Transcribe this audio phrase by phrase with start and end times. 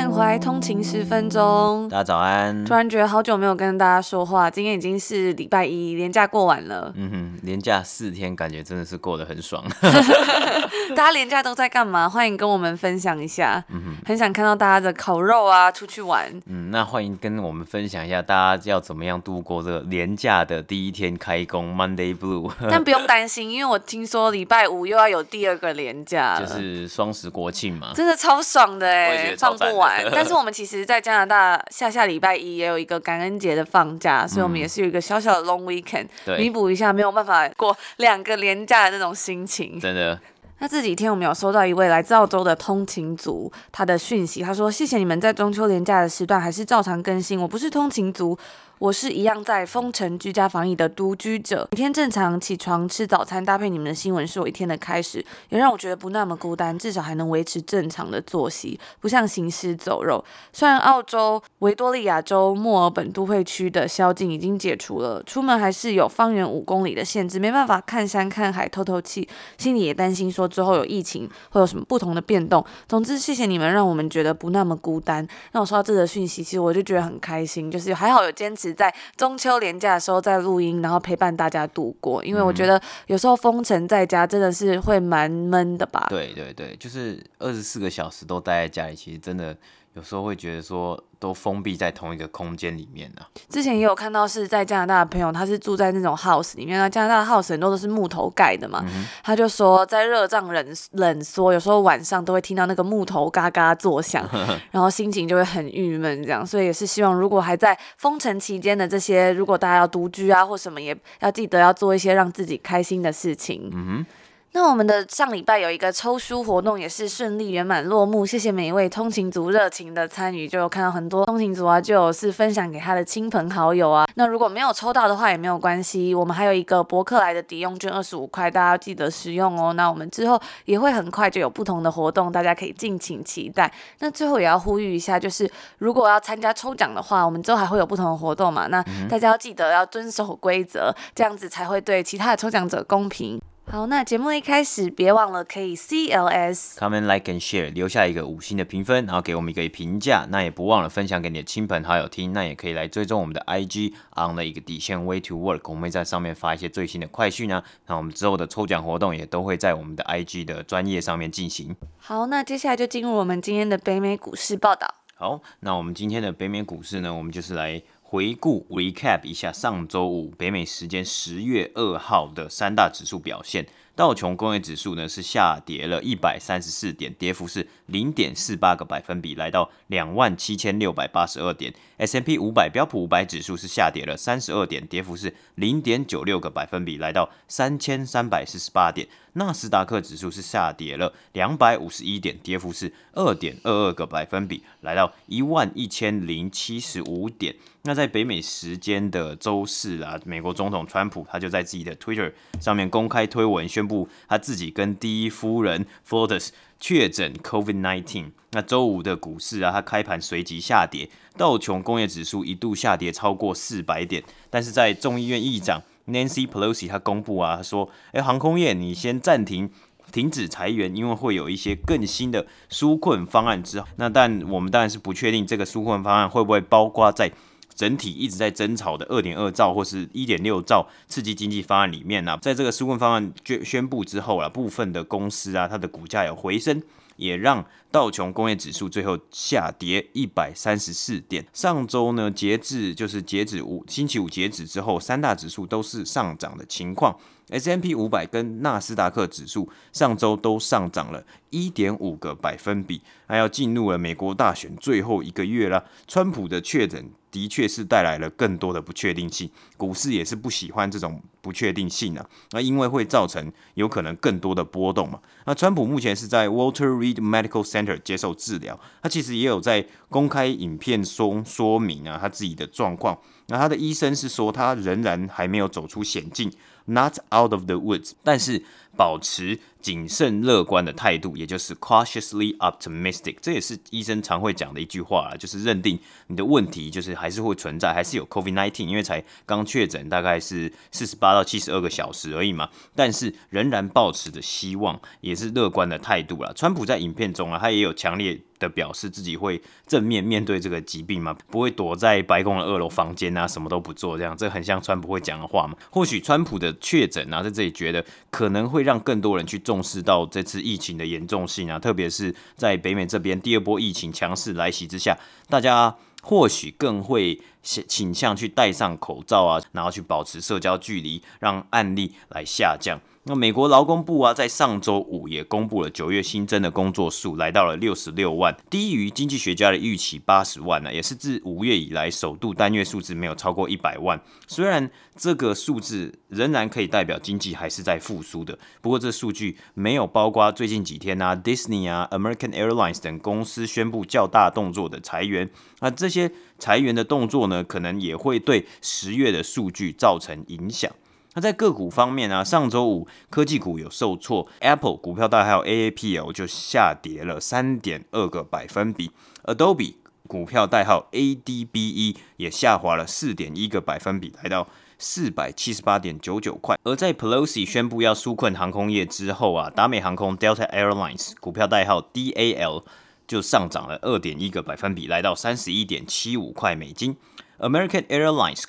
[0.00, 1.86] 欢迎回来通勤十分钟。
[1.90, 2.64] 大家早安。
[2.64, 6.90] 突然觉得好久没有跟大家说话，今天已经是礼拜一，连假过完了。
[6.96, 9.62] 嗯哼，连假四天，感觉真的是过得很爽。
[10.96, 12.08] 大家连假都在干嘛？
[12.08, 13.62] 欢迎跟我们分享一下。
[13.68, 16.32] 嗯哼，很想看到大家的烤肉啊，出去玩。
[16.46, 22.50] 嗯，那欢迎跟我们分享一下，大家要怎么样度过这个连假的第一天开工 Monday Blue。
[22.70, 27.92] 但不用担心，因为我听说礼拜五又要有第二个连假，就是双十国庆嘛。
[27.94, 29.36] 真的超爽的哎。
[29.36, 36.06] 放不完，但是我们其实，在加拿大下下礼拜一也有一个感恩节的放假，所以我们也是有一个小小的 long weekend，
[36.38, 39.78] 弥补一下没有办法过两个连假的那种心情。
[39.80, 40.18] 真的。
[40.58, 48.38] 那这几天我们有收到一位来自澳洲的通勤族他的讯息，他说：“谢谢你们在中秋连假的时段还是照常更新，我不是通勤族。”
[48.80, 60.24] 我是一样在封城居家防疫的独居者，每天正常起床吃早餐，搭配你们的新闻是我一天的开始，也让我觉得不那么孤单，至少还能维持正常的作息，不像行尸走肉。
[60.50, 69.28] 虽然澳洲维多利亚州墨尔本都会区的宵禁已经解除了，出门还是有方圆五公里的限制，没办法看山看海透透气，
[69.58, 72.64] 心里也担心说之后有疫情会有什么不同的变动。
[72.88, 75.28] 总之，谢谢你们让我们觉得不那么孤单。
[75.52, 78.69] 让我收到这个讯息，其实我就觉得很开心，就是还好有坚持。
[78.74, 82.24] 在中秋连假的时候，在录音，然后陪伴大家度过。
[82.24, 86.06] 因为我觉得有时候封城在家真的是会蛮闷的吧？
[86.08, 89.56] 对对对，就是二十四个小时都待在家里，其实真的
[89.94, 91.02] 有时候会觉得说。
[91.20, 93.28] 都封闭在同一个空间里面呢、啊。
[93.50, 96.78] 之前也有看到是在加拿大的朋友，他是住在那种 house 里面。
[96.78, 104.26] 那加拿大的 house 很多都是木头盖的嘛，嗯、他就说在热胀冷冷缩，有时候晚上都会听到那个木头嘎嘎作响，
[104.72, 106.46] 然后心情就会很郁闷这样。
[106.46, 113.70] 所以也是希望，如果还在封城期间的这些，如果大家要独居啊或什么，也要记得要做一些让自己开心的事情。
[113.74, 114.06] 嗯
[114.52, 118.26] 那我们的上礼拜有一个抽书活动，也是顺利圆满落幕。
[118.26, 124.08] 谢谢每一位通勤族热情的参与，就有看到很多通勤族啊，就有是分享给他的亲朋好友啊。
[124.16, 129.72] 那如果没有抽到的话也没有关系，我们还有一个博客来的抵用券二十五块，大家要记得使用哦。
[129.74, 133.72] 那我们之后也会很快就有不同的活动，大家可以敬请期待。
[134.00, 138.66] 那最后也要呼吁一下，就是如果要参加抽奖的话，我们之后还会有不同的活动嘛。
[138.66, 143.40] 那大家要记得要遵守规则，这样子才会对其他的抽奖者公平。
[143.70, 150.26] 好，那节目一开始，别忘了可以 CLS，comment like and share，留下一个五星的评分，然后给我们一个评价。
[150.28, 152.32] 那也不忘了分享给你的亲朋好友听。
[152.32, 157.62] 那也可以来追踪我们的 IG on 的一个底线 way to work，我们会在上面发一些最新的快讯啊。
[157.86, 161.76] 那我们之后的抽奖活动也都会在我们的 IG 的专业上面进行。
[161.98, 164.92] 好，那接下来就进入我们今天的北美股市报道。
[165.14, 167.80] 好，那我们今天的北美股市呢，我们就是来。
[168.10, 173.64] 回顾 recap 一下上周五北美时间十月二号的三大指数表现。
[174.00, 181.70] 道琼工业指数呢是下跌了一百三十四点，跌幅是零点四八个百分比，来到两万七千六百八十二点。
[181.98, 189.06] S&P 五百标普五百指数是下跌了三十二点，跌幅是零点九六个百分比，来到三千三百四十八点。
[189.34, 197.54] 纳斯达克指数是下跌了两百五十一点，跌幅是二点二二个百分比，来到一万一千零七十五点。
[197.82, 203.89] 那在北美时间的周四啊，美国总统川普他就在自己的 Twitter 上面公开推文，宣布
[204.28, 208.32] 他自己跟第一夫人 Flores 确诊 COVID-19。
[208.52, 219.70] 那周五的股市啊，它开盘随即下跌，道琼工业指数一度下跌超过四百点，但是在众议院议长 Nancy Pelosi 他公布啊，他说：“诶，航空业你先暂停。”
[220.10, 227.30] 停止裁员，因为会有一些更新的纾困方案之后，那但我们当然是不确定这个纾困方案会不会包括在
[227.80, 232.38] 整体一直在争吵的二点二兆或是一点六兆刺激经济方案里面呢、啊？
[232.42, 236.82] 在这个纾困方案宣宣布之后啊，部分的公司啊，它的股价有回升，
[237.16, 241.46] 也让道琼工业指数最后下跌一百三十四点。
[241.54, 247.16] 上周呢，截至就是截止五星期五截止之后，三大指数都是上涨的情况。
[247.48, 255.82] S M P 五百跟纳斯达克指数上周都上涨了一点五个百分比，还要进入了美国大选最后一个月啦。
[256.06, 262.26] 川普的确诊的确是带来了更多的不确定性，股市也是不喜欢这种不确定性啊。
[262.50, 265.20] 那因为会造成有可能更多的波动嘛。
[265.46, 273.18] 那川普目前是在 Walter Reed Medical Center 接受治疗，他其实也有在公开影片中说明啊他自己的状况。
[273.46, 276.52] 那他的医生是说他仍然还没有走出险境
[276.84, 278.62] ，Not out of the woods，但是
[279.00, 296.52] 保持谨慎乐观的态度，也就是 cautiously optimistic，这也是医生常会讲的一句话啦，就是认定你的问题就是还是会存在，还是有 COVID-19，因为才刚确诊，大概是四十八到七十二个小时而已嘛，但是仍然抱持着希望，也是乐观的态度啦。
[296.54, 305.74] 川普在影片中啊，他也有强烈的表示自己会正面面对这个疾病嘛，不会躲在白宫的二楼房间啊，什么都不做这样，这很像川普会讲的话嘛。
[305.90, 315.16] 或许川普的确诊啊，在这里觉得可能会让让更多人去重视到这次疫情的严重性啊，特别是在北美这边第二波疫情强势来袭之下，
[315.48, 322.98] 大家或许更会倾向去戴上口罩啊，然后去保持社交距离，让案例来下降。
[323.24, 334.18] 那美国劳工部啊，在上周五也公布了九月新增的工作数，来到了六十六万，低于经济学家的预期八十万呢、也是自五月以来首度单月数字没有超过一百万。
[334.46, 345.50] 虽然这个数字仍然可以代表经济还是在复苏的，不过这数据没有包括最近几天啊，Disney 啊，American Airlines 等公司宣布较大动作的裁员，
[345.80, 350.90] 那这些裁员的动作呢，可能也会对十月的数据造成影响。
[351.34, 359.12] 那在个股方面啊，上周五科技股有受挫，Apple 股票代号 AAPL 就下跌了三点二个百分比
[359.44, 359.94] ，Adobe
[360.26, 364.66] 股票代号 ADBE 也下滑了四点一个百分比，来到
[364.98, 366.76] 四百七十八点九九块。
[366.82, 372.82] 而在 Pelosi 宣布要纾困航空业之后啊，达美航空 Delta Airlines 股票代号 DAL
[373.28, 377.16] 就上涨了二点一个百分比，来到三十一点七五块美金
[377.60, 378.64] ，American Airlines。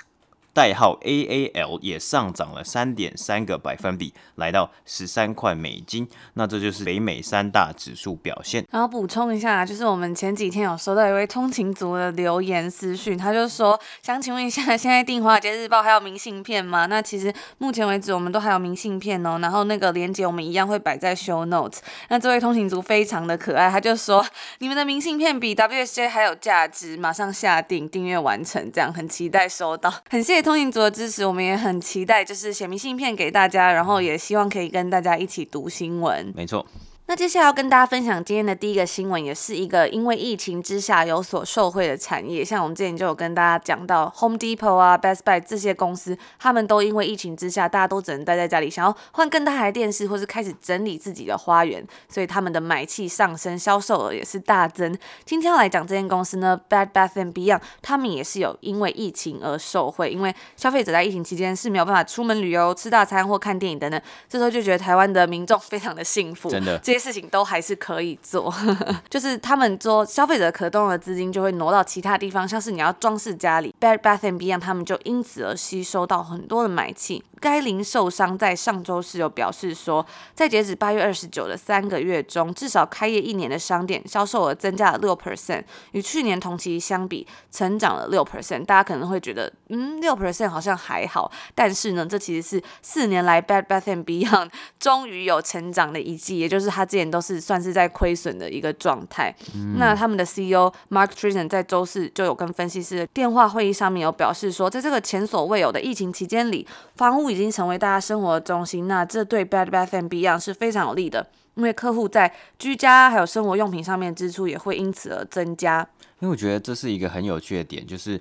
[0.54, 6.06] 代号 AAL 也上涨了三点三个百分比，来到十三块美金。
[6.34, 8.66] 那这就是北美三大指数表现。
[8.70, 16.84] 然后补充一下，就是我们前几天有收到一位通勤族的留言私讯，他就说想请问一下，现在订《华尔街日报》还有明信片吗？
[16.84, 19.38] 那其实目前为止我们都还有明信片哦。
[19.40, 21.78] 然后那个链接我们一样会摆在 Show Notes。
[22.10, 24.22] 那这位通勤族非常的可爱，他就说
[24.58, 30.41] 你们的明信片比 WSJ 还有价值，马上下订订阅完成，这样很期待收到，很谢谢。
[30.42, 36.32] 通勤族的支持，我们也很期待，就是写明信片给大家，然后也希望可以跟大家一起读新闻。
[36.36, 36.66] 没错。
[37.12, 42.42] 那接下来要跟大家分享今天的第一个新闻，也是一个因为疫情之下有所受惠的产业。
[42.42, 54.96] 像我们之前就有跟大家讲到，Home Depot 啊、Best Buy 这些公司，他们都因为疫情之下，大家都只能待在家里，想要换更大台电视，或是开始整理自己的花园，所以他们的买气上升，销售额也是大增。
[55.26, 64.00] 今天要来讲这间公司呢，Bed Bath and Beyond，他们也是有因为疫情而受惠，因为消费者在疫情期间是没有办法出门旅游、吃大餐或看电影等等，
[64.30, 66.80] 这时候就觉得台湾的民众非常的幸福，真的。
[67.02, 68.54] 事情都还是可以做，
[69.10, 77.24] 就是他们说消费者可动的资金就会挪到其他地方，像是你要装饰家里，Bed Bath and Beyond 他们就因此而吸收到很多的买气。
[77.40, 88.64] 该零售商在上周四有表示说，在截止八月二十九的三个月中，至少开业一年的商店销售额增加了六 percent，与去年同期相比成长了六 percent。
[88.64, 99.34] 大家可能会觉得，嗯，六 percent 好像还好，但是呢，这其实是四年来 Bed Bath and Beyond 终于有成长的一季，也就是他之前都是算是在亏损的一个状态。
[99.54, 115.88] 嗯、那他们的 CEO Mark Trizan 在周四就有跟分析师的电话会议上面有表示说，在这个前所未有的疫情期间里，房屋已经成为大家生活的中心，那这对 Bed Bath and Beyond 是非常有利的，因为客户在居家还有生活用品上面支出也会因此而增加。
[116.20, 118.20] 因为我觉得这是一个很有趣的点，就是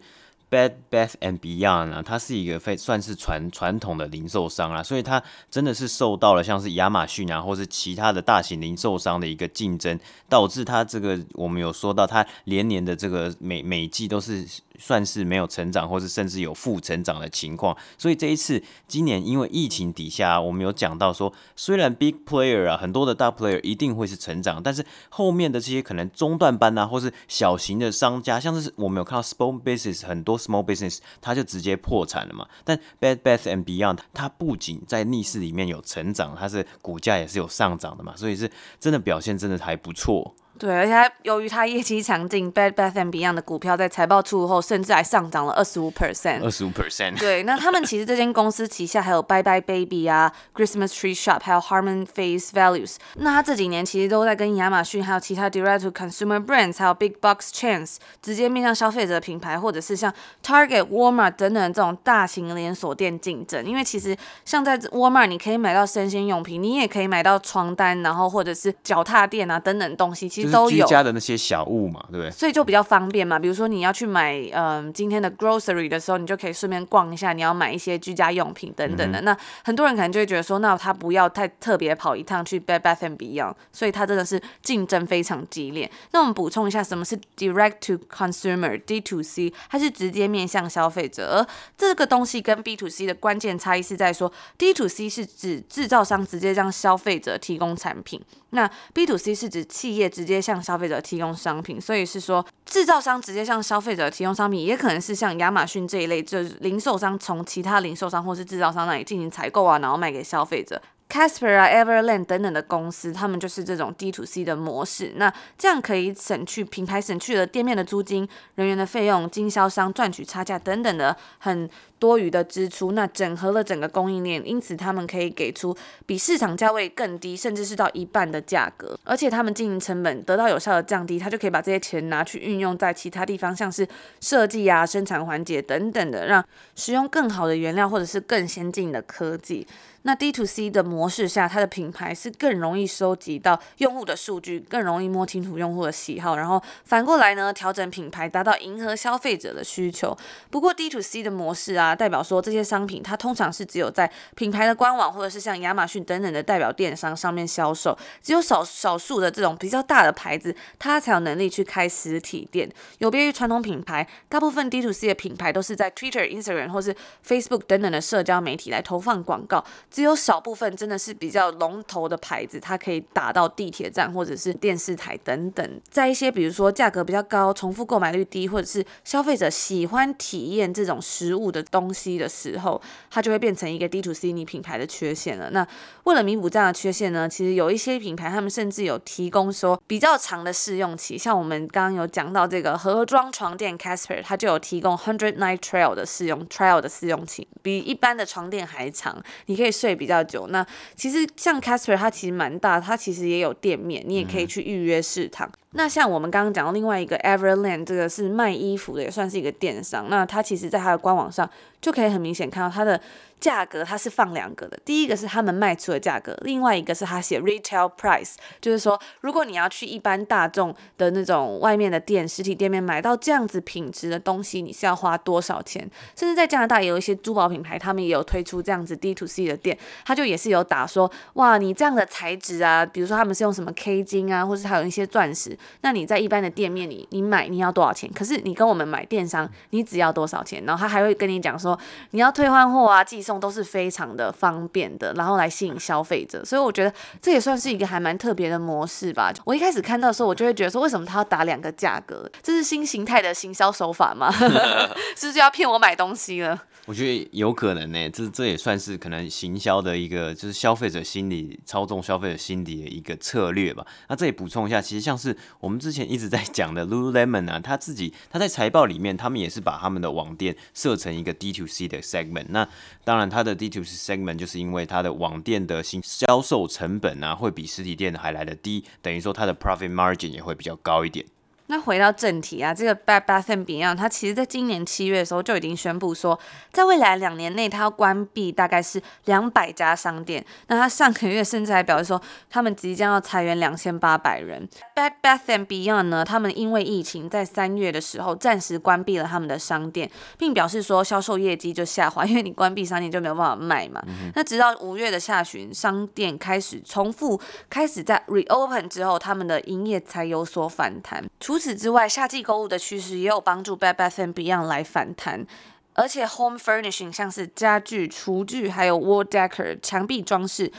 [0.51, 14.45] Bed Bath and Beyond 啊，它是一个非算是传传统的零售商啊，所以它真的是受到了像是亚马逊啊，或是其他的大型零售商的一个竞争，导致它这个我们有说到它连年的这个每每季都是。
[14.81, 17.77] 算是没有成长，或是甚至有负成长的情况。
[17.97, 32.47] 所以这一次，今年因为疫情底下，我们有讲到说，虽然 big player 啊，很多的大 player 一定会是成长，但是后面的这些可能中段班啊，或是小型的商家，像是我们有看到 small business 很多 small business，它就直接破产了嘛。
[32.63, 40.35] 但 Bed Bath and Beyond 它不仅在逆势里面有成长，它是股价也是有上涨的嘛，所以是真的表现真的还不错。
[40.61, 46.43] 对，而且它由于它业绩强劲，Bed Bath and Beyond 的股票在财报出炉后，甚至还上涨了二十五 percent。
[46.43, 47.17] 二十五 percent。
[47.17, 52.97] 对，那他们其实这间公司旗下还有 Bye Bye Baby 啊，Christmas Tree Shop，还有 Harmon Face Values。
[53.15, 60.13] 那他这几年其实都在跟亚马逊还有其他 Direct to Consumer Brands，还有 Big Box Chains 直接面向消费者的品牌，或者是像
[60.45, 63.65] Target、Walmart 等等这种大型连锁店竞争。
[63.65, 64.15] 因为其实
[64.45, 70.50] 像在 Walmart，你可以买到生鲜用品，你也可以买到床单，然后或者是脚踏垫啊等等东西，其实。
[70.51, 72.29] 都有居家的那些小物嘛，对不对？
[72.31, 73.39] 所以就比较方便嘛。
[73.39, 77.33] 比如说你要去买嗯、呃、今天的 grocery 的时候，你就可以顺便逛一下。
[77.33, 79.21] 你要买一些居家用品等等的。
[79.21, 83.55] 嗯、那很多人可能就会觉得说，那他不要太特别跑一趟去 Bed Bath and Beyond。
[83.71, 85.89] 所以它真的是竞争非常激烈。
[86.11, 89.53] 那我们补充一下，什么是 Direct to Consumer（D to C）？
[89.69, 91.37] 它是直接面向消费者。
[91.37, 110.81] 而这个东西跟 B to C 的关键差异是在说，D to C 是指制造商直接向消费者提供产品，那 B to C 是指企业直接向消费者提供商品，所以是说制造商直接向消费者提供商品，也可能是像亚马逊这一类，就是零售商从其他零售商或是制造商那里进行采购啊，然后卖给消费者。
[111.11, 115.11] Casper，Everland 等等的公司，他们就是这种 D to C 的模式。
[115.17, 118.25] 那这样可以省去品牌省去了店面的租金、
[118.55, 122.93] 人员的费用、经销商赚取差价等等的很多余的支出。
[122.93, 125.75] 那整合了整个供应链，因此他们可以给出
[126.05, 128.97] 比市场价位更低，甚至是到一半的价格。
[129.03, 133.85] 而且他们经营成本得到有效的降低，他就可以把这些钱拿去运用在其他地方，像是
[134.21, 136.41] 设计啊、生产环节等等的，让
[136.77, 139.67] 使用更好的原料或者是更先进的科技。
[140.03, 150.17] 那 D to C 的模式下，它的品牌是更容易收集到用户的数据，更容易摸清楚用户的喜好，然后反过来呢，调整品牌，达到迎合消费者的需求。
[150.49, 162.67] 不过 D to C 的模式啊，代表说这些商品它通常是只有在品牌的官网或者是像亚马逊等等的代表电商上面销售，只有少少数的这种比较大的牌子，它才有能力去开实体店。
[162.97, 169.63] 有别于传统品牌，大部分 D to C 的品牌都是在 Twitter、Instagram 或是 Facebook 等等的社交媒体来投放广告。
[169.91, 175.81] 只有少部分真的是比较龙头的牌子，它可以打到地铁站或者是电视台等等。
[175.89, 185.49] 在一些比如说价格比较高、重复购买率低，或者是消费者喜欢体验这种实物的东西的时候，它就会变成一个 D to C 你品牌的缺陷了。
[185.51, 185.67] 那
[186.05, 199.80] 为了弥补这样的缺陷呢，其实有一些品牌他们甚至有提供说比较长的试用期，像我们刚刚有讲到这个盒装床垫 Casper，它就有提供 Hundred Night Trial 的试用 Trial 的试用期，比一般的床垫还长，你可以。
[199.81, 205.47] 睡比较久，那其实像 Casper 它其实蛮大，它其实也有店面，你也可以去预约试躺。
[205.47, 210.09] 嗯那像我们刚刚讲到另外一个 Everland，这个是卖衣服的，也算是一个电商。
[210.09, 212.99] 那它其实在它的官网上就可以很明显看到它的
[213.41, 214.79] 价格，它是放两个的。
[214.85, 225.89] 第一个是他们卖出的价格，另外一个是他写 Retail Price，就是说如果你要去一般大众的那种外面的店、实体店面买到这样子品质的东西，你是要花多少钱？
[226.15, 235.57] 甚至在加拿大也有一些珠宝品牌，他们也有推出这样子 D to C 的店，他就也是有打说，哇，你这样的材质啊，比如说他们是用什么 K 金啊，或是还有一些钻石。
[235.81, 238.11] 那你在一般的店面里，你买你要多少钱？
[238.13, 240.63] 可是你跟我们买电商，你只要多少钱？
[240.65, 241.77] 然后他还会跟你讲说，
[242.11, 246.43] 你要退换货啊、寄送都是非常的方便的，然后来吸引消费者。
[246.43, 249.31] 所以我觉得这也算是一个还蛮特别的模式吧。
[249.45, 252.29] 我一开始看到的时候，我就会觉得说，为什么他要打两个价格？
[252.41, 254.31] 这是新形态的行销手法吗？
[255.15, 256.63] 是不是要骗我买东西了？
[256.87, 263.85] 我觉得有可能呢、欸，这这也算是可能行销的一个，就是消费者心理操纵消费者心理的一个策略吧。
[264.09, 272.47] 那这里补充一下，其实像是我们之前一直在讲的 Lululemon 啊，他自己他在财报里面，他们也是把他们的网店设成一个 D to C 的 segment。
[272.49, 272.67] 那
[273.03, 281.23] 当然，它的 D to C segment 就是因为它的网店的新销售成本啊，会比实体店还来得低，等于说它的 profit margin 也会比较高一点。
[281.71, 286.37] 那回到正题啊，这个 Bad Bath and Beyond，它其实在今年七月的时候就已经宣布说，
[286.73, 290.45] 在未来两年内，它要关闭大概是两百家商店。
[290.67, 294.67] 那它上个月甚至还表示说，他们即将要裁员两千八百人。
[294.93, 304.03] Bad Bath and Beyond 呢，他们因为疫情，在三月的时候暂时关闭了他们的商店，并表示说销售业绩就下滑，因为你关闭商店就没有办法卖嘛。
[304.07, 311.23] 嗯、那直到五月的下旬，商店开始重复开始在 reopen 之后，他们的营业才有所反弹。
[311.39, 315.45] 除除此之外，夏季购物的趋势也有帮助 Bed Bath and Beyond 来反弹，
[315.93, 320.71] 而且 Home Furnishing 像是家具、厨具，还有 Wall Decor 墙壁装饰，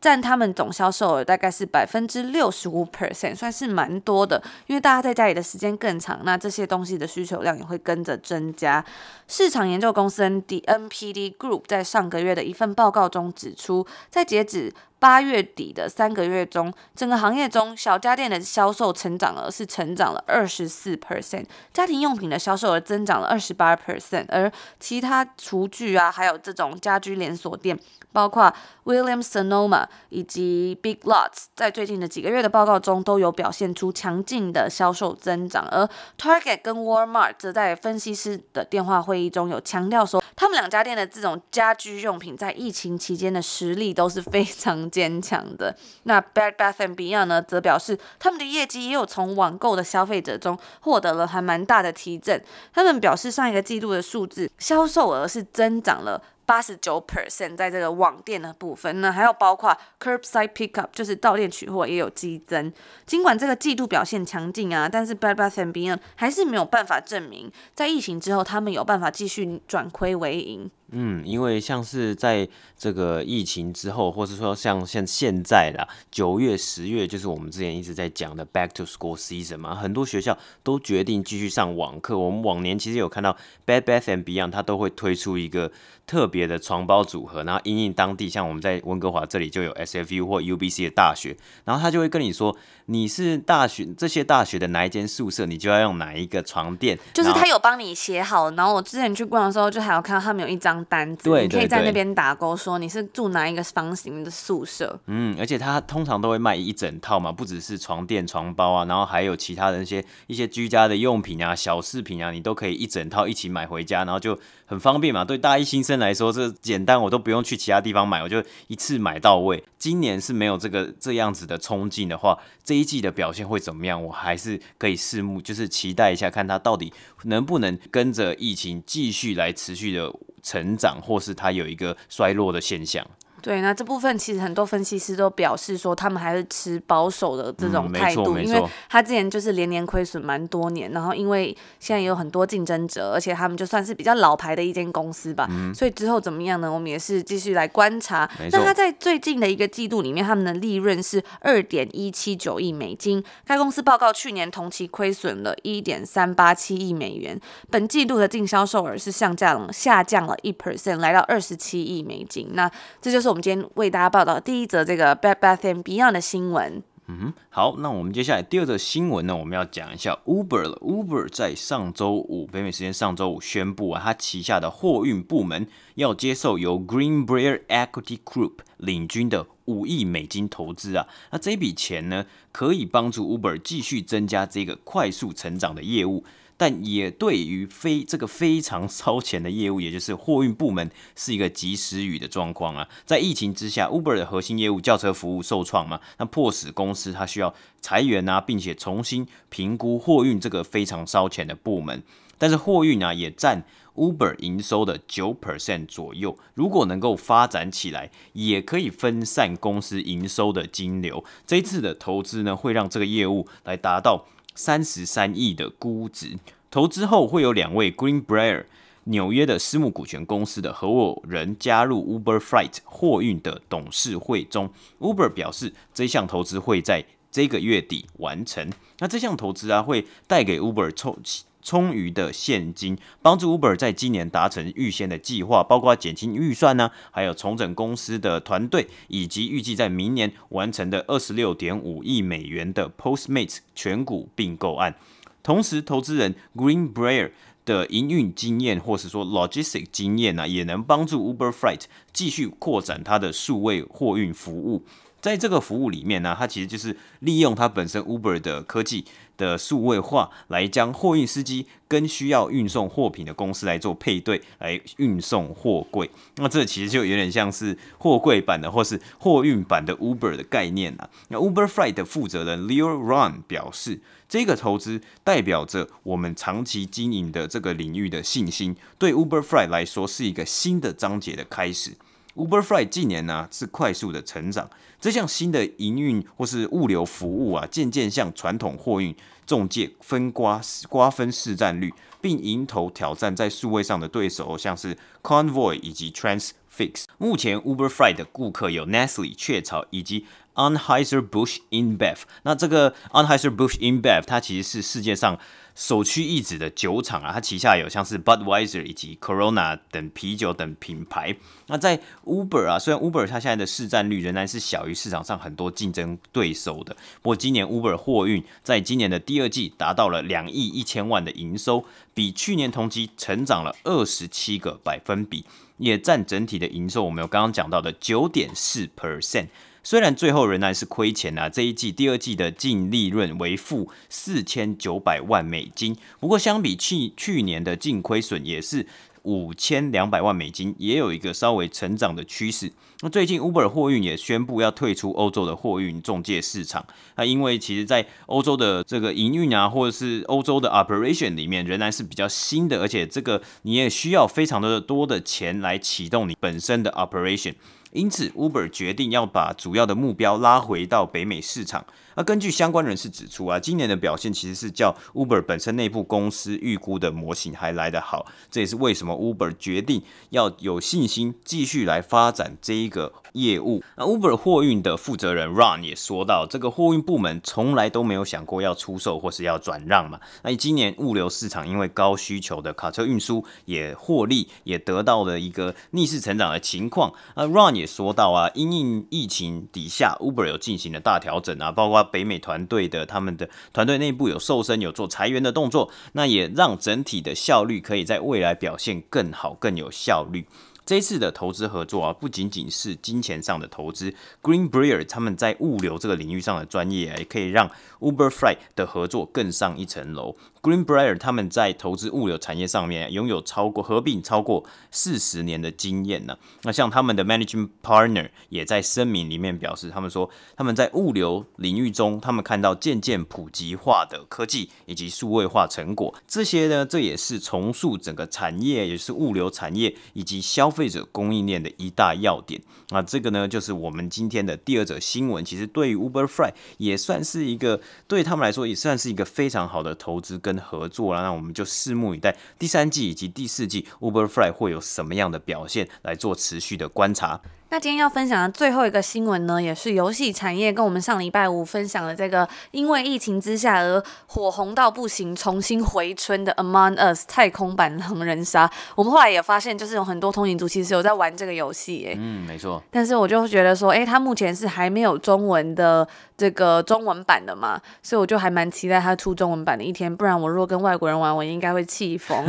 [0.00, 4.42] 占他们总销售额大概是百分之六十五 percent，算是蛮多的。
[4.66, 8.82] 因为大家在家里的时间更长，那这些东西的需求量也会跟着增加。
[9.28, 27.78] 市场研究公司 NPD Group 在上个月的一份报告中指出，在截止八月底的三个月中，整个行业中小家电的销售成长额是成长了二十四 percent，家庭用品的销售额增长了二十八 percent，而其他厨具啊，还有这种家居连锁店，
[28.12, 28.52] 包括
[28.84, 35.88] Williams Sonoma 以及 Big Lots，在最近的几个月的报告中都有表现出强劲的销售增长，而
[36.18, 45.74] Target 跟 Walmart 则在分析师的电话会议中有强调说，他们两家店的这种家居用品在疫情期间的实力都是非常坚强的。
[46.02, 52.42] 那 Bed Bath and Beyond 呢，则表示他们的业绩也有从网购的消费者中获得了还蛮大的提振。
[52.74, 56.22] 他们表示上一个季度的数字销售额是增长了。
[56.46, 62.72] 八十九 percent 在这个网店的部分，那还有包括 curbside pickup，就是到店取货也有激增。
[63.06, 70.68] 尽管这个季度表现强劲啊，但是 Bed Bath and Beyond 还是没有办法证明，在疫情之后他们有办法继续转亏为盈。
[70.92, 82.18] 嗯，因为像是在这个疫情之后，或是说像像现在啦，九月、十月，就是我们之前一直在讲的 Back to School Season 嘛，很多学校都决定继续上网课。
[82.18, 85.70] 我们往年其实有看到 Bed Bath and Beyond，它都会推出一个
[86.06, 92.56] 特别的床包组合，然后因应当地，像我们在温哥华这里就有 SFU 或 UBC 的大学，然后他就会跟你说，
[92.90, 98.50] 你是大学这些大学的哪一间宿舍，你就要用哪一个床垫，就是他有帮你写好。
[98.50, 100.80] 然后我之前去逛的时候，就还有看到他们有一张。
[100.90, 104.98] 单子，对，你可以在那边打勾，说你是住哪一个房型的宿舍。
[105.06, 114.36] 嗯，而且他通常都会卖一整套嘛，不只是床垫、床包啊，然后还有其他的那些一些居家的用品啊、小饰品啊，你都可以一整套一起买回家，然后就
[114.70, 115.24] 很方便嘛。
[115.24, 119.64] 对大一新生来说，这简单，我都不用去其他地方买，我就一次买到位。
[119.76, 124.00] 今年是没有这个这样子的冲劲的话，这一季的表现会怎么样？
[124.04, 126.92] 我还是可以拭目，就是期待一下，看他到底
[127.24, 130.12] 能不能跟着疫情继续来持续的。
[130.42, 133.06] 成长，或是他有一个衰落的现象。
[133.42, 146.70] 对，那这部分其实很多分析师都表示说，他们还是持保守的这种态度，嗯、因为他之前就是连年亏损蛮多年，然后因为现在也有很多竞争者，而且他们就算是比较老牌的一间公司吧，嗯、所以之后怎么样呢？
[146.70, 148.30] 我们也是继续来观察。
[148.52, 162.50] 那他在最近的一个季度里面，他们的利润是二点一七九亿美金，该公司报告去年同期亏损了一点三八七亿美元，本季度的净销售额是下降下降了一 percent，来到二十七亿美金。
[162.52, 162.70] 那
[163.00, 163.29] 这就是。
[163.30, 166.82] 我们今天为大家报道第一则这个 Bad Bath and Beyond 的新闻。
[167.06, 170.76] 嗯，好，那我们接下来第二则新闻呢，我们要讲一下 Uber 了。
[170.80, 181.06] Uber 在上周五，北美时间上周五宣布啊，它旗下的货运部门要接受由 Greenbrier Equity Group 领军的五亿美金投资啊。
[181.30, 186.24] 那这笔钱呢，可以帮助 Uber 继续增加这个快速成长的业务。
[186.60, 192.86] 但也对于非这个非常烧钱的业务，也就是货运部门，是一个及时雨的状况啊。
[193.06, 202.02] 在疫情之下，Uber 的核心业务轿车服务受创嘛，那迫使公司它需要裁员啊，并且重新评估货运这个非常烧钱的部门。
[202.36, 206.38] 但是货运啊，也占 Uber 营收的九 percent 左右。
[206.52, 211.24] 如果能够发展起来，也可以分散公司营收的金流。
[211.46, 214.26] 这一次的投资呢，会让这个业务来达到。
[214.60, 216.36] 三十三亿的估值，
[216.70, 218.66] 投资后会有两位 Greenbrier
[219.04, 224.70] 纽约的私募股权公司的合伙人加入 Uber Freight 货运的董事会中。
[224.98, 228.70] Uber 表示，这项投资会在这个月底完成。
[228.98, 231.16] 那这项投资啊，会带给 Uber 充
[231.62, 244.94] 充裕的现金，帮助 Uber 在今年达成预先的计划，包括减轻预算呢，还有重整公司的团队，以及预计在明年完成的二十六点五亿美元的 Postmates 全股并购案。
[245.42, 247.30] 同时，投资人 Greenbrier
[247.64, 254.84] 的营运经验，或是说 Logistic 经验呢，也能帮助 Uber Freight 继续扩展它的数位货运服务。
[255.20, 259.04] 在这个服务里面呢，它其实就是利用它本身 Uber 的科技
[259.40, 266.08] 的数位化，来将货运司机跟需要运送货品的公司来做配对，来运送货柜。
[266.36, 271.08] 那这其实就有点像是货柜版的，或是货运版的 Uber 的概念啊。
[271.28, 281.96] 那 Uber Freight 的负责人 Leo Ron 表示，这个投资代表着我们长期经营的这个领域的信心，对 Uber Freight 来说是一个新的章节的开始。
[282.36, 289.14] UberFry 近年呢、是快速的成长，这项新的营运或是物流服务啊，渐渐向传统货运
[289.44, 297.06] 中介分瓜瓜分市占率，并迎头挑战在数位上的对手，像是 Convoy 以及 Trans Fix。
[297.18, 302.16] 目前 UberFry 的顾客有 Nestle 雀巢以及 Anheuser-Busch InBev。
[302.42, 305.38] 那这个 Anheuser-Busch InBev 它其实是世界上
[305.74, 311.36] 首屈一指的酒厂啊，它旗下有像是 Budweiser 以及 Corona 等啤酒等品牌。
[311.68, 325.46] 那在 Uber 啊，虽然 Uber 它现在的市占率仍然是小于市场上很多竞争对手的，不过今年 Uber 货运在今年的第二季达到了两亿一千万的营收，比去年同期成长了二十七个百分比，
[325.78, 329.46] 也占整体的营收，我们有刚刚讲到的九点四 percent。
[329.82, 338.86] 虽然最后仍然是亏钱啊，这一季第二季的净利润为负四千九百万美金，不过相比去去年的净亏损也是
[339.22, 342.72] 五千两百万美金，也有一个稍微成长的趋势。
[343.02, 357.54] 那最近 Uber 货运也宣布要退出欧洲的货运中介市场，那因为其实在欧洲的这个营运啊，或者是欧洲的 operation 里面仍然是比较新的，而且这个你也需要非常的多的钱来启动你本身的 operation。
[357.92, 361.84] 因此，Uber 决定要把主要的目标拉回到北美市场。
[362.16, 368.26] 那根据相关人士指出啊，今年的表现其实是较 Uber 本身内部公司预估的模型还来得好。
[368.50, 373.82] 这也是为什么 Uber 决定要有信心继续来发展这一个业务。
[373.96, 380.20] 那 Uber 货运的负责人 Ron 也说到，这个货运部门从来都没有想过要出售或是要转让嘛。
[380.42, 387.14] 那今年物流市场因为高需求的卡车运输也获利，也得到了一个逆势成长的情况。
[387.36, 400.46] 那 Ron 也也说到啊，因应疫情底下，Uber 有进行了大调整啊，包括北美团队的他们的团队内部有瘦身，有做裁员的动作，那也让整体的效率可以在未来表现更好，更有效率。
[400.86, 404.12] 这次的投资合作啊，不仅仅是金钱上的投资
[404.42, 410.36] ，Greenbrier 他们在物流这个领域上的专业，也可以让 Uber Freight 的合作更上一层楼。
[410.60, 416.36] Greenbrier 他们在投资物流产业上面拥有超过合并超过四十年的经验呢。
[416.64, 426.14] 那像他们的 Managing Partner 也在声明里面表示，他们说他们在物流领域中，他们看到渐渐普及化的科技以及数位化成果。
[426.28, 430.90] 这些呢，这也是重塑整个产业，也是物流产业以及消费。
[430.90, 435.44] 者供应链的一大要点，那这个呢，就是我们今天的第二则新闻。
[435.44, 441.22] 其实对于 Uber Freight 也算是一个，对他们来说也算是一个非常好的投资跟合作了。
[441.22, 447.40] 那我们就拭目以待第三季以及第四季 Uber Fly 会有什么样的表现，来做持续的观察。
[447.72, 458.68] 那今天要分享的最后一个新闻呢，也是游戏产业跟我们上礼拜五分享的这个因为疫情之下而火红到不行，重新回春的 Among Us 太空版狼人杀。
[458.96, 462.82] 我们后来也发现，就是有很多通勤族其实有在玩这个游戏，哎，嗯，没错。
[462.90, 466.06] 但是我就觉得说，哎，它目前是还没有中文的
[466.36, 470.14] 这个中文版的嘛，所以我就还蛮期待它出中文版的一天。
[470.14, 472.44] 不然我如果跟外国人玩，我应该会气疯，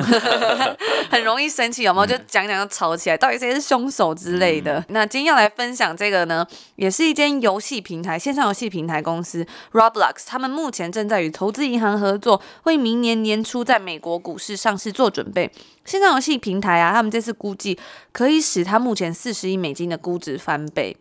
[1.11, 2.07] 很容易生气，有没有？
[2.07, 4.79] 就讲讲就吵起来，到底谁是凶手之类的。
[4.79, 6.47] 嗯、那今天要来分享这个呢，
[6.77, 15.51] 也是一间游戏平台，线上游戏平台公司 Roblox，他们目前正在与投资银行合作，为明年年初在美国股市上市做准备。
[15.83, 17.77] 线上游戏平台啊，他们这次估计
[18.13, 20.95] 可以使它目前四十亿美金的估值翻倍。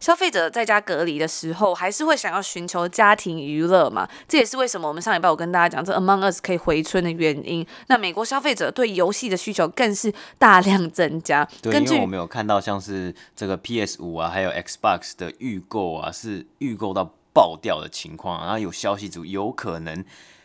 [0.00, 4.08] 消费者在家隔离的时候，还是会想要寻求家庭娱乐嘛？
[4.26, 7.64] 这也是为什么我们上礼拜我跟大家讲这 Among Us 可以回春的原因。
[7.88, 11.46] 那美国消费者对游戏的需求更是大量增加。
[11.60, 18.40] 对，因为我们有看到像是这个 PS 五啊，还有 Xbox 的预购啊，是预购到爆掉的情况。
[18.40, 20.02] 然后有消息组有可能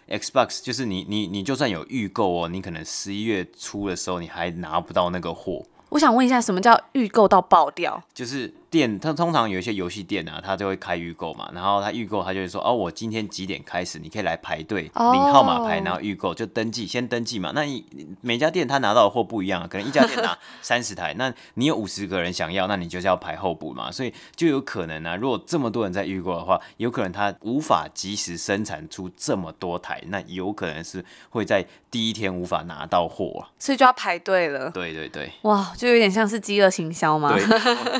[0.09, 5.63] Xbox 就是你你你就算有预购哦，你可能十一月初的时候你还拿不到那个货。
[5.89, 8.03] 我想问一下，什么叫预购到爆掉？
[8.13, 8.53] 就是。
[8.75, 14.91] 店它通常有一些游戏店啊，它就会开预购嘛，然后它预购，它就会说哦，我今天几点开始，你可以来排队领
[15.31, 17.53] 号码牌，然后预购就登记，先登记嘛。
[17.55, 17.85] 那你
[18.19, 34.69] 每家店他拿到的货不一样啊，可能一家店拿 三十台，那你有五十个人想要，那你就是要排候补嘛，所以就有可能啊，如果这么多人在预购的话，有可能他无法及时生产出这么多台，那有可能是会在第一天无法拿到货啊，所以就要排队了。
[34.71, 37.31] 对对对，哇，就有点像是饥饿行销嘛。
[37.31, 37.41] 对，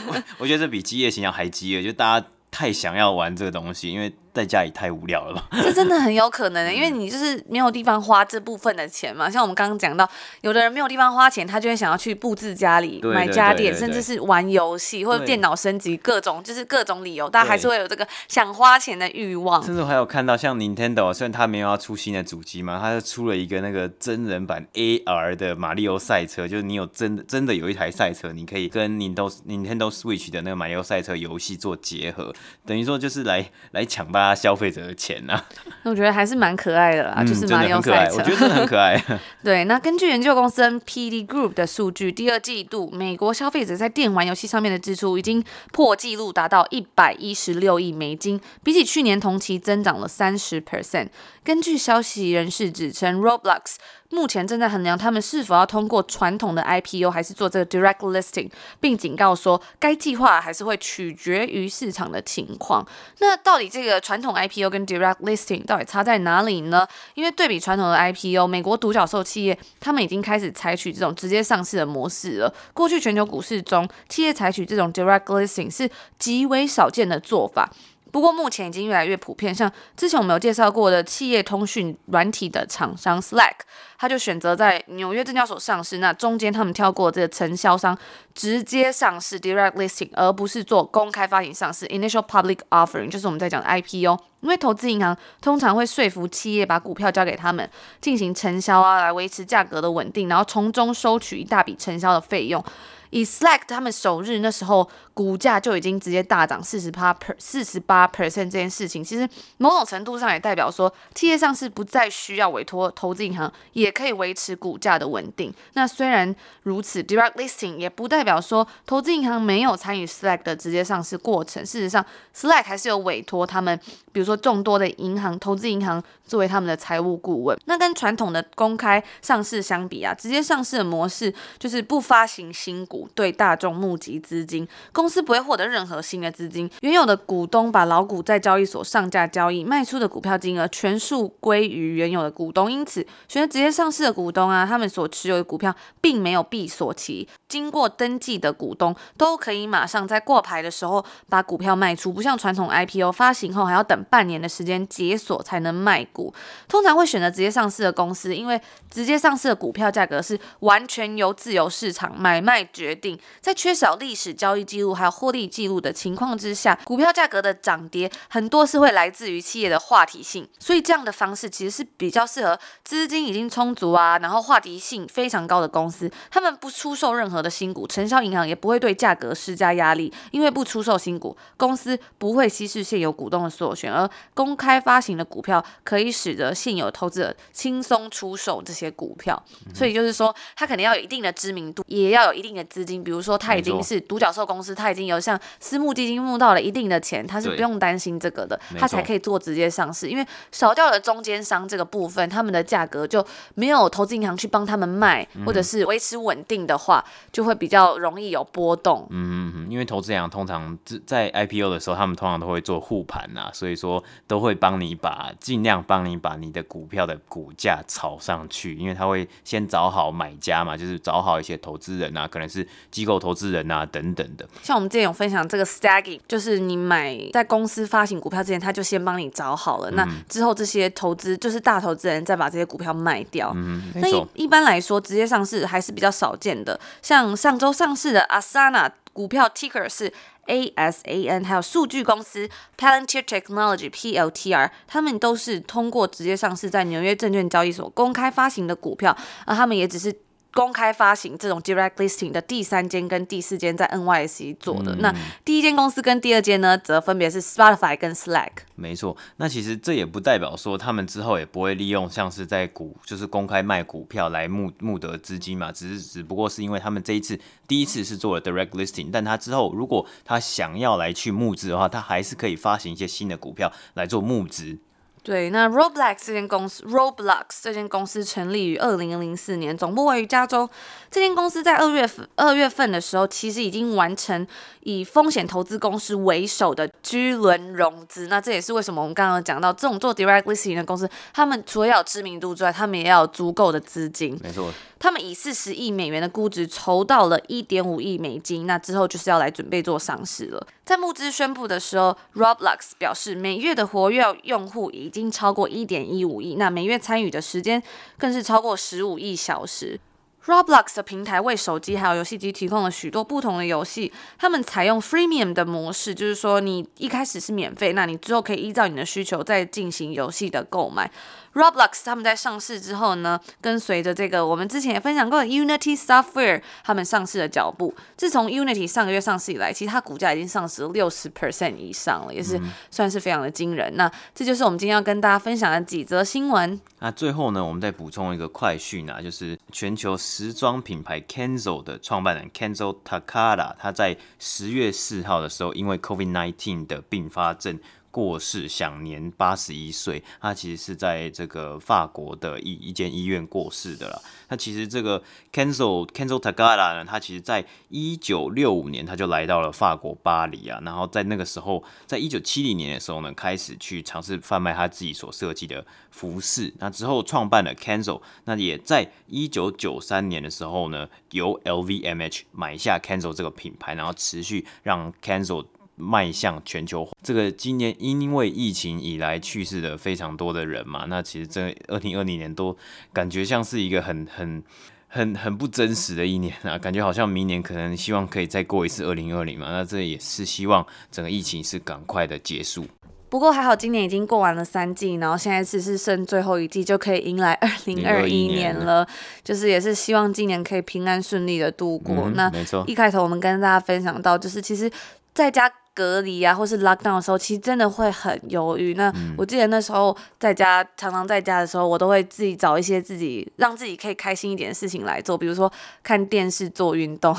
[0.10, 0.65] 我， 我觉得。
[0.68, 4.14] 比基业形象还基业，就大家太想要玩这个东西，因为。
[4.36, 5.48] 在家里太无聊了吧？
[5.64, 9.30] 这真的很有可能的， 因为你就是没有地方花这部分的钱嘛。
[9.30, 10.08] 像我们刚刚讲到，
[10.42, 19.64] 有的人没有地方花钱，他就会想要去布置家里、买家电，甚至是玩游戏或者电脑升级，各种就是各种理由，大家还是会有这个想花钱的欲望。
[19.64, 32.34] 甚至还有看到像 Nintendo，虽然他没有要出新的主机嘛，他就出了一个那个真人版 AR 的马里奥赛车，就是你有真的真的有一台赛车，你可以跟 Nintendo Nintendo Switch 的那个马里奥赛车游戏做结合，
[32.66, 34.25] 等于说就是来来抢吧。
[34.26, 35.46] 大家消费者的钱啊。
[35.84, 39.00] 那我觉得还是蛮可爱的啦，嗯、就是马里奥赛车，我觉得真的很可爱。
[39.44, 51.10] 对，那根据研究公司 NPD Group 的数据，第二季度美国消费者在电玩游戏上面的支出已经破纪录，达到一百一十六亿美金，比起去年同期增长了三十 percent。
[51.44, 53.76] 根据消息人士指称，Roblox
[54.16, 58.50] 目前正在衡量他们是否要通过传统的 IPO，还是做这个 Direct Listing，
[58.80, 62.88] 并警告说该计划还是会取决于市场的情况。
[63.20, 66.88] 那到底这个传统 IPO 跟 Direct Listing 到底差在哪里呢？
[67.16, 72.54] 因为对比传统的 IPO，美国独角兽企业他们已经开始采取这种直接上市的模式了。
[72.74, 77.70] 过去全球股市中，企业采取这种 Direct Listing 是极为少见的做法。
[78.16, 83.56] 不过目前已经越来越普遍，像之前我们有介绍过的企业通讯软体的厂商 Slack，
[83.98, 85.98] 他就选择在纽约证交所上市。
[85.98, 87.98] 那中间他们跳过这个承销商
[88.34, 94.18] 直接上市 （Direct Listing），而不是做公开发行上市 （Initial Public Offering），就是我们在讲的 IPO。
[94.40, 102.64] 因为投资银行通常会说服企业把股票交给他们进行承销啊，来维持价格的稳定，然后从中收取一大笔承销的费用。
[103.10, 115.54] 以 Slack 他们首日那时候股价就已经直接大涨四十八 per 四十八 percent 这件事情，其实某种程度上也代表说，企业上市不再需要委托投资银行，也可以维持股价的稳定。
[115.74, 121.66] 那虽然如此，Direct Listing 也不代表说投资银行没有参与 Slack 的直接上市过程。
[121.66, 123.80] 事实上，Slack 还是有委托他们，
[124.12, 127.58] 比如说众多的银行、投资银行作为他们的财务顾问。
[127.66, 133.05] 那跟传统的公开上市相比啊，直接上市的模式就是不发行新股。
[133.14, 136.70] 对大众募集资金，公司不会获得任何新的资金。
[136.82, 142.72] 原有的股东把老股在交易所上架交易，卖出的股票金额全数归于原有的股东。
[142.72, 156.34] 因此，选择直接上市的股东啊，他们所持有的股票并没有闭锁期，经过登记的股东都可以马上在挂牌的时候把股票卖出，不像传统 IPO 发行后还要等半年的时间解锁才能卖股。
[156.68, 162.85] 通常会选择直接上市的公司，因为直接上市的股票价格是完全由自由市场买卖决。
[162.86, 176.12] 决定在缺少历史交易记录还有获利记录的情况之下，股票价格的涨跌很多是会来自于企业的话题性，所以这样的方式其实是比较适合资金已经充足啊，然后话题性非常高的公司。
[176.30, 189.42] 他们不出售任何的新股，承销银行也不会对价格施加压力，因为不出售新股，公司不会稀释现有股东的所有权，而公开发行的股票可以使得现有投资者轻松出售这些股票。
[189.74, 200.10] 所以就是说，他肯定要有一定的知名度，也要有一定的资金，比如说他已经是独角兽公司，他已经有像私募基金募到了一定的钱，他是不用担心这个的，他才可以做直接上市。
[200.10, 209.08] 因为少掉了中间商这个部分，他们的价格就没有投资银行去帮他们卖，或者是维持稳定的话，就会比较容易有波动。
[209.10, 222.65] 嗯嗯，因为投资银行通常在 IPO 的时候，他们通常都会做护盘呐，所以说都会帮你把尽量帮你把你的股票的股价炒上去，因为他会先找好买家嘛，就是找好一些投资人啊，可能是。
[222.92, 229.92] 机构投资人啊，等等的，像我们之前有分享这个 stagging，就是你买在公司发行股票之前，他就先帮你找好了。
[229.92, 233.52] 嗯、那之后这些投资就是大投资人再把这些股票卖掉。
[233.56, 236.80] 嗯，那一一般来说，直接上市还是比较少见的。
[237.02, 240.12] 像上周上市的 Asana 股票 ticker 是
[240.48, 250.14] ASAN，还有数据公司 Palantir Technology PLTR，他们都是通过直接上市在纽约证券交易所公开发行的股票，而他们也只是。
[250.56, 255.14] 公开发行这种 direct listing 的第三间跟第四间在 NYSE 做的，嗯、那
[255.44, 258.52] 第一间公司跟第二间呢，则分别是 Spotify 跟 Slack。
[258.76, 267.38] 没错，那其实这也不代表说他们之后也不会利用像是在股就是公开卖股票来募募得资金嘛，只是只不过是因为他们这一次
[267.68, 274.78] 第一次是做了 direct listing，但他之后如果他想要来去募资的话，他还是可以发行一些新的股票来做募资。
[275.26, 280.70] 对，那 Roblox 这间公司，Roblox 这间公司成立于二零零四年，总部位于加州。
[281.10, 284.46] 这间公司在二月份二月份的时候，其实已经完成
[284.82, 288.28] 以风险投资公司为首的 G 轮融资。
[288.28, 294.40] 那这也是为什么我们刚刚讲到，这种做 Direct Listing 的公司，他们除了要有知名度之外，他们也要有足够的资金。
[294.44, 294.72] 没错。
[295.06, 300.66] 他们以四十亿美元的估值筹到了一点五亿美金，那之后就是要来准备做上市了。
[300.84, 307.84] 在募资宣布的时候，Roblox 表示每月的活跃用户已经超过一点一五亿，那每月参与的时间
[308.18, 310.00] 更是超过十五亿小时。
[310.46, 321.12] Roblox 的平台为手机还有游戏机提供了许多不同的游戏，他们采用 freemium 的模式，就是说你一开始是免费，那你之后可以依照你的需求再进行游戏的购买。
[321.56, 327.96] Roblox 他们在上市之后呢，跟随着这个我们之前也分享过的 Unity Software 他们上市的脚步。
[328.18, 332.60] 自从 Unity 上个月上市以来，其实它股价已经上市六十 percent 以上了，也是
[332.92, 333.96] 算是非常的惊人。
[333.96, 336.78] 那这就是我们今天要跟大家分享的几则新闻。
[337.00, 347.80] 那最后呢，我们再补充一个快讯啊，就是全球时装品牌 Kenzo 的创办人 Kenzo Takada，他在十月四号的时候，因为 COVID-19 的并发症。
[348.16, 350.24] 过世，享年八十一岁。
[350.40, 354.22] 他其实是在这个法国的一一间医院过世的啦。
[354.48, 366.74] 那其实这个 Kenzo Kenzo Takada 呢，他其实在一九六五年他就来到了法国巴黎啊，然后在那个时候，在一九七零年的时候呢，开始去尝试贩卖他自己所设计的服饰。
[366.80, 375.66] 那之后创办了 Kenzo，那也在一九九三年的时候呢，由 LVMH 买下 Kenzo 这个品牌，然后持续让 Kenzo。
[375.96, 382.76] 迈向全球化，这个今年因为疫情以来去世的非常多的人嘛，那其实这二零二零年都
[383.14, 384.62] 感觉像是一个很很
[385.08, 392.86] 很很不真实的一年啊， 感觉好像明年可能希望可以再过一次二零二零嘛，那这也是希望整个疫情是赶快的结束。
[393.30, 399.08] 不过还好，今年已经过完了三季，然后现在只是剩最后一季就可以迎来二零二一年了，
[399.44, 402.16] 就是也是希望今年可以平安顺利的度过。
[402.26, 404.92] 嗯、那没错，一开头我们跟大家分享到，就是其实
[405.34, 405.72] 在家。
[405.96, 408.94] 隔离啊，或是 lockdown 的时候，其实真的会很犹豫。
[408.94, 415.72] 那我记得那时候在家，常常在家的时候，我都会自己找一些自己让自己可以开心一点的事情来做，比如说
[416.04, 417.34] 看电视、做运动。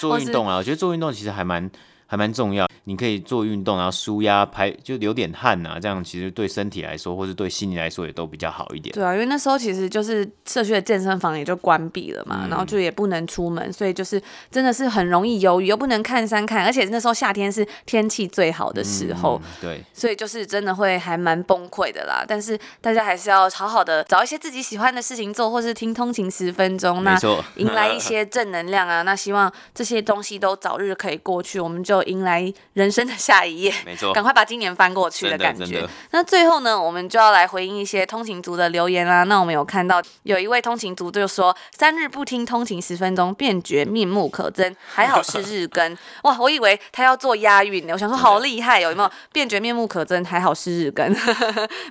[0.00, 1.70] 做运动啊，我觉得做运动其实还蛮
[2.06, 2.66] 还蛮重要。
[2.84, 8.94] 你可以做运动，然后舒压，排就流点汗呐，这样其实对身体来说，或是对心理来说也都比较好一点。
[8.94, 22.24] 对啊，因为那时候其实就是社区的健身房也就关闭了嘛，嗯、然后就也不能出门，所以就是真的是很容易忧郁，又不能看山看，而且那时候夏天是天气最好的时候，嗯、对，所以就是真的会还蛮崩溃的啦。
[22.28, 27.18] 但是大家还是要好好的找一些自己喜欢的事情做，或是听通勤十分钟，那
[27.56, 29.02] 迎来一些正能量啊。
[29.02, 33.74] 那希望这些东西都早日可以过去，我们就迎来人生的下一页。
[33.84, 35.86] 没错，赶快把今年翻过去的感觉。
[36.10, 39.24] 那最后呢，我们就要来回应一些通勤族的留言啦。
[39.24, 44.74] 那我们有看到有一位通勤族就说：“三日不听通勤十分钟，便觉面目可憎。
[44.86, 47.92] 还好是日更。”哇，我以为他要做押韵呢。
[47.92, 49.10] 我想说好厉害哦，有没有？
[49.32, 51.14] 便觉面目可憎，还好是日更。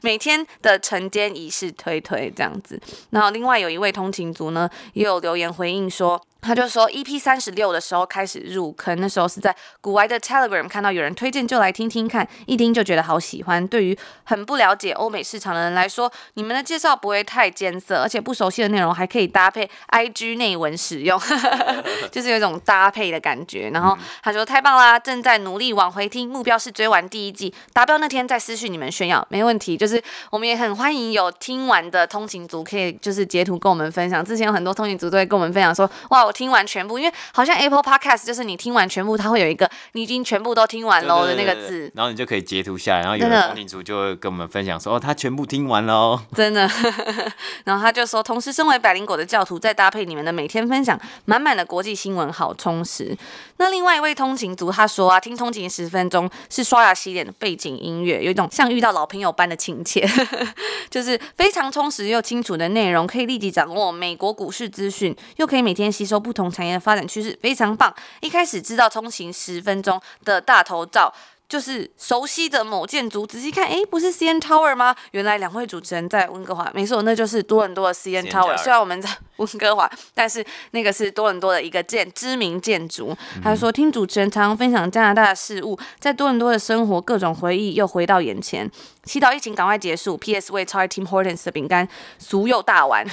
[0.01, 2.79] 每天的晨间仪式推推这样子。
[3.11, 6.21] 然后另外有一位通勤族呢，也有留言回应说。
[6.45, 13.67] 他就说，EP 三十六的时候开始入坑，那时候是在古玩的 Telegram 看到有人推荐，就来听听看，一听就觉得好喜欢。
[13.67, 21.19] 对于很不了解欧美市场的人来说，你们的介绍不会太艰涩，而且不熟悉的内容还可以搭配 IG 内文使用，
[22.11, 23.71] 就是有一种搭配的感觉。
[23.71, 29.75] 然后他说太棒啦，正在努力往回听，目标是追完第一季，达标那天再私讯你们炫耀，没问题。
[29.75, 34.23] 就是我们也很欢迎有听完的通勤族，可以就是截图跟我们分享。
[34.23, 36.34] 之前有很多通勤族都会跟我们分享说，哇，我。
[36.35, 46.69] 听完全部，因为好像 Apple Podcast 就是你听完全部，它会有一个你已经全部都听完喽的那个字，然后你就可以截图下来，然后有的通勤族就会跟我们分享说，哦，他全部听完喽，真的。
[47.63, 53.17] 然后他就说，同时身为百灵果的教徒，再搭配你们的每天分享，满满的国际新闻，好充实。
[53.55, 60.05] 那另外一位通勤族他说啊，听通勤十分钟是刷牙洗脸的背景音乐，有一种像遇到老朋友般的亲切，
[60.91, 66.24] 就是非常充实又清楚的内容，可以立即掌握美国股市资讯，又可以每天吸收。
[66.25, 67.93] 不同产业的发展趋势非常棒。
[68.19, 71.13] 一开始知道通勤十分钟的大头照，
[71.47, 74.95] 就是熟悉的某建筑，仔细看，哎，不是 CN Tower 吗？
[75.11, 78.57] 原来两位主持人在温哥华，没错，那就是多伦多的 CN Tower。
[78.57, 79.07] 虽然我们在
[79.37, 83.15] 温哥华，但是那个是多伦多的一个建知名建筑。
[83.43, 88.69] 他说，听主持人常常分享加拿大的事物，在多伦多的生活，各种回忆又回到眼前。
[89.03, 90.17] 祈祷疫情赶快结束。
[90.17, 90.51] P.S.
[90.51, 93.05] 为超爱 Tim Hortons 的饼干，俗又大碗。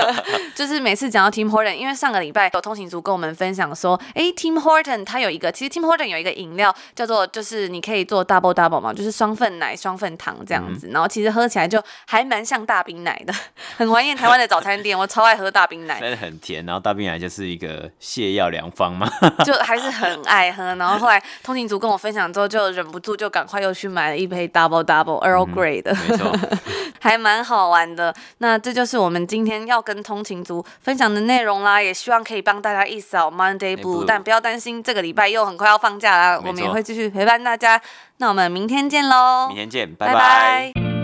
[0.54, 10.88] 就是每次讲到 Tim Hortons，因为上个礼拜有通勤族跟我们分享说，哎，Tim Hortons 它有一个，其实 Tim Hortons 有一个饮料叫做，就是你可以做 double double 嘛，就是双份奶、双份糖这样子。
[10.88, 13.32] 嗯、然后其实喝起来就还蛮像大冰奶的，
[13.78, 16.00] 很怀念台湾的早餐店，我超爱喝大冰奶。
[16.00, 19.08] 真的很甜，然后大冰奶就是一个泻药良方嘛，
[19.44, 20.74] 就还是很爱喝。
[20.74, 25.18] 然后后来通勤族跟我分享之后，就忍不住就赶快又去买了一杯 double double。
[25.54, 26.32] Great 的，没错，
[27.00, 28.14] 还蛮好玩的。
[28.38, 34.04] 那这就是我们今天要跟通勤族分享的内容啦，也希望可以帮大家一扫 Monday Blue。
[34.06, 37.80] 但不要担心，这个礼拜又很快要放假啦，我们也会继续陪伴大家。
[38.18, 39.46] 那我们明天见喽！
[39.48, 40.12] 明天见，拜拜。
[40.14, 40.97] 拜拜。